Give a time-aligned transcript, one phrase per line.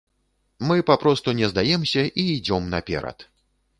[0.57, 3.17] Мы папросту не здаемся і ідзём наперад.